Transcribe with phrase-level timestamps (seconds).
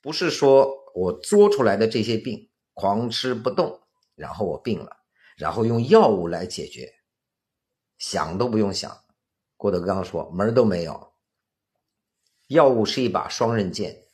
[0.00, 3.80] 不是说我作出来的这些病狂吃不动，
[4.14, 4.98] 然后我病了，
[5.36, 6.94] 然后用药物来解决，
[7.98, 9.04] 想都不用想。
[9.56, 11.12] 郭德纲说门都没有。
[12.46, 14.04] 药物是一把双刃剑。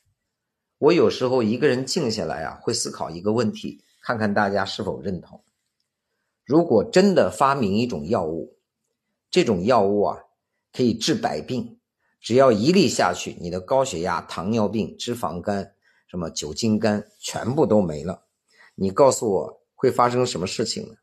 [0.78, 5.44] 我有时候一个人静下来啊，会思考一个问题，看看大家是否认同。
[6.44, 8.58] 如果真的发明一种药物，
[9.30, 10.18] 这种药物啊
[10.72, 11.78] 可以治百病，
[12.20, 15.73] 只要一粒下去，你的高血压、糖尿病、脂肪肝、
[16.14, 18.28] 什么酒精肝全部都没了。
[18.76, 20.94] 你告诉我会发生什么事情呢？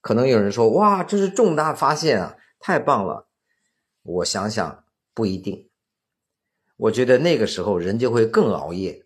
[0.00, 3.28] 可能有人说：“哇，这是重大发现啊，太棒了！”
[4.02, 5.68] 我想想，不一定。
[6.78, 9.04] 我觉得那个时候人就会更熬夜，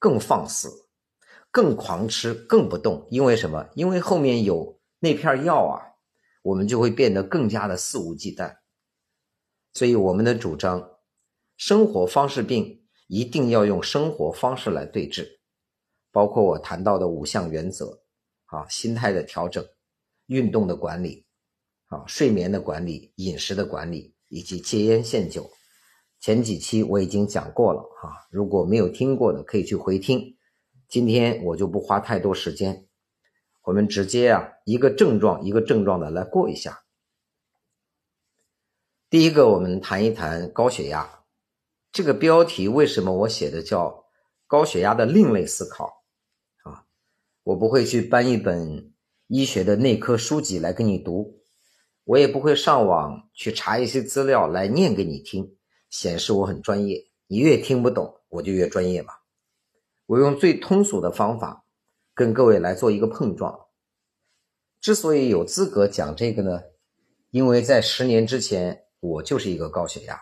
[0.00, 0.88] 更放肆，
[1.52, 3.06] 更狂吃，更不动。
[3.12, 3.68] 因为什么？
[3.76, 5.78] 因为后面有那片药啊，
[6.42, 8.56] 我们就会变得更加的肆无忌惮。
[9.72, 10.98] 所以我们的主张，
[11.56, 12.79] 生活方式病
[13.10, 15.40] 一定要用生活方式来对治，
[16.12, 18.04] 包括我谈到的五项原则
[18.44, 19.66] 啊，心态的调整，
[20.26, 21.26] 运动的管理，
[21.86, 25.50] 啊，睡眠的管理，饮食的管理，以及戒烟限酒。
[26.20, 30.36] 前几期我已经讲过了哈，如果没有听过的可以去回听。
[30.88, 32.86] 今天我就不花太多时间，
[33.62, 36.84] 我们直接啊一个症状一个症状的来过一下。
[39.08, 41.19] 第一个，我们谈一谈高血压。
[41.92, 44.04] 这个标题为什么我写的叫
[44.46, 46.04] “高血压的另类思考”
[46.64, 46.86] 啊？
[47.42, 48.92] 我不会去搬一本
[49.26, 51.40] 医学的内科书籍来跟你读，
[52.04, 55.56] 我也不会上网去查一些资料来念给你听。
[55.88, 59.12] 显示我很专业，你越听不懂，我就越专业嘛。
[60.06, 61.64] 我用最通俗的方法
[62.14, 63.66] 跟各位来做一个碰撞。
[64.80, 66.60] 之所以有资格讲这个呢，
[67.30, 70.20] 因为在十年之前我就是一个高血压，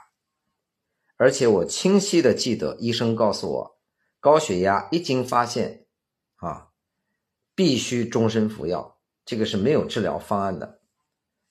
[1.18, 3.78] 而且我清晰的记得医生告诉我，
[4.20, 5.86] 高血压一经发现
[6.36, 6.68] 啊，
[7.56, 10.80] 必须终身服药，这个是没有治疗方案的。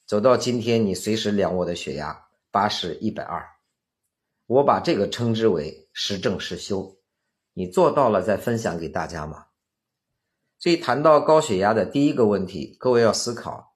[0.06, 3.46] 走到今天，你随时量我的血压，八十一百二。
[4.46, 6.98] 我把这个称之为实证实修，
[7.52, 9.48] 你做到了再分享给大家嘛？
[10.58, 13.76] 所以谈到高血压的第一个问题，各位要思考，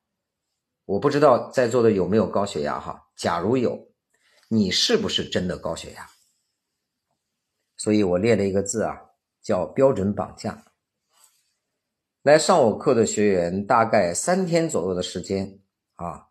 [0.85, 3.09] 我不知道在座的有没有高血压哈？
[3.17, 3.90] 假如有，
[4.53, 6.09] 你是不是真的高血压？
[7.77, 10.65] 所以我列了一个字啊，叫标准绑架。
[12.21, 15.61] 来上我课的学员，大概三天左右的时间
[15.95, 16.27] 啊，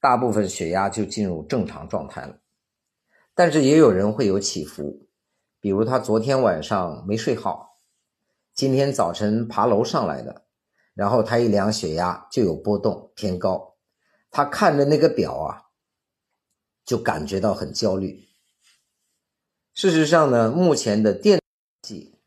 [0.00, 2.38] 大部分血压就进入正常状态了。
[3.34, 5.06] 但是也有人会有起伏，
[5.60, 7.76] 比如他昨天晚上没睡好，
[8.54, 10.46] 今天早晨爬楼上来的，
[10.94, 13.76] 然后他一量血压就有波动偏高，
[14.30, 15.69] 他看着那个表啊，
[16.90, 18.26] 就感觉到很焦虑。
[19.74, 21.40] 事实上呢，目前的电
[21.82, 22.18] 计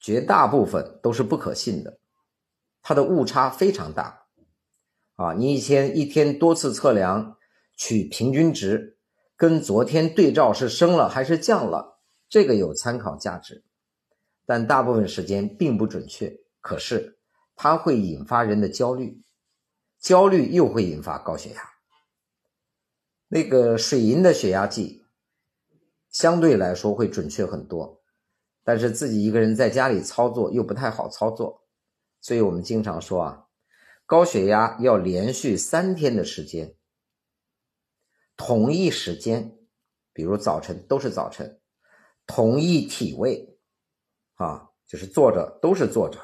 [0.00, 2.00] 绝大部分都是不可信的，
[2.82, 4.26] 它的误差非常大，
[5.14, 7.36] 啊，你以前一天多次测量
[7.76, 8.98] 取平均值。
[9.36, 13.62] 跟昨天对照是升了还是降了，这个有参考价值，
[14.44, 16.40] 但大部分时间并不准确。
[16.60, 17.20] 可是
[17.54, 19.22] 它会引发人的焦虑，
[20.00, 21.69] 焦虑又会引发高血压。
[23.32, 25.04] 那个水银的血压计
[26.10, 28.02] 相对来说会准确很多，
[28.64, 31.64] 但是自己一个人在家里操作又不太好操作，
[32.20, 33.46] 所以我们经常说啊，
[34.04, 36.74] 高血压要连续三天的时间。
[38.36, 39.56] 同一时间，
[40.12, 41.60] 比如早晨都是早晨，
[42.26, 43.56] 同一体位，
[44.34, 46.18] 啊，就是坐着都是坐着，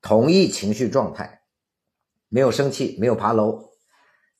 [0.00, 1.44] 同一情绪状态，
[2.26, 3.71] 没有生气，没有爬楼，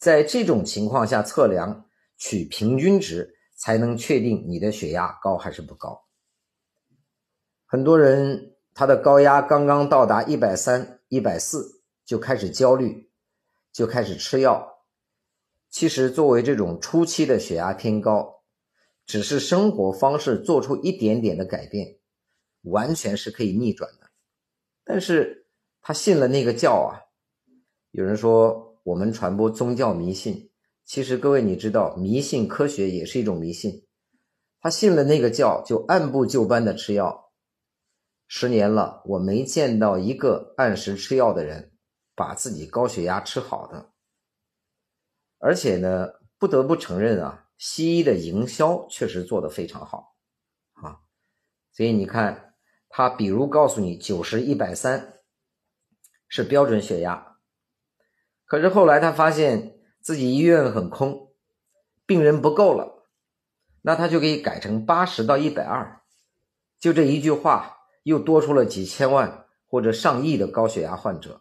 [0.02, 1.86] 在这种情况下测量
[2.16, 6.08] 取平均值，才能确定你的血压高还是不高。
[7.66, 13.12] 很多人他的高压刚刚到达一百三、一百四，就开始焦虑，
[13.72, 14.82] 就开始吃药。
[15.70, 18.42] 其实，作为这种初期的血压偏高，
[19.06, 22.00] 只是生活方式做出一点点的改变，
[22.62, 24.10] 完全是可以逆转的。
[24.82, 25.46] 但是
[25.80, 27.06] 他信了那个教啊。
[27.92, 30.50] 有人说我们传播宗教迷信，
[30.84, 33.86] 其实各位你知道，迷信科学也是一种迷信。
[34.60, 37.32] 他信了那个教，就按部就班的吃药。
[38.26, 41.76] 十年了，我没见到一个按时吃药的人
[42.14, 43.92] 把自己高血压吃好的。
[45.38, 46.08] 而且呢，
[46.38, 50.16] 不得不承认啊，西医的营销确实做得非常好，
[50.72, 51.00] 啊，
[51.72, 52.54] 所以你看，
[52.88, 55.20] 他比如告诉你九十一百三
[56.28, 57.31] 是标准血压，
[58.52, 61.30] 可是后来他发现自己医院很空，
[62.04, 63.08] 病人不够了，
[63.80, 66.02] 那他就可以改成八十到一百二，
[66.78, 71.40] 就这一句话，又多出了几千万或者上亿的高血压患者。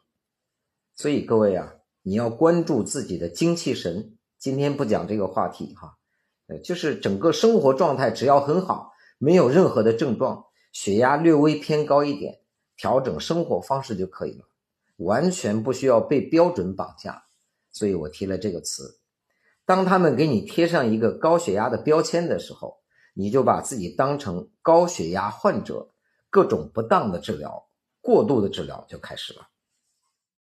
[0.95, 4.17] 所以各位啊，你要关注自己的精气神。
[4.37, 5.97] 今天不讲这个话题哈，
[6.47, 12.39] 呃，就是整个生活状态只要很好，没有任何的症状，血压略微偏高一点，
[12.77, 14.45] 调整生活方式就可以了，
[15.03, 17.23] 完全不需要被标准绑架。
[17.71, 18.99] 所以我提了这个词。
[19.65, 22.79] 当他们给你贴上一个高血压的标签的时候，
[23.13, 25.93] 你就把自己当成高血压患者，
[26.29, 27.67] 各种不当的治疗、
[28.01, 29.47] 过度的治疗就开始了。